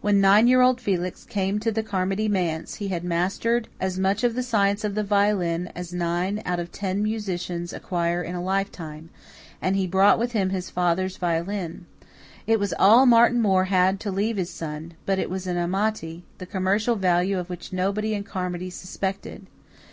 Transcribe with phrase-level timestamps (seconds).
[0.00, 4.24] When nine year old Felix came to the Carmody manse, he had mastered as much
[4.24, 8.42] of the science of the violin as nine out of ten musicians acquire in a
[8.42, 9.10] lifetime;
[9.62, 11.86] and he brought with him his father's violin;
[12.48, 16.24] it was all Martin Moore had to leave his son but it was an Amati,
[16.38, 19.46] the commercial value of which nobody in Carmody suspected.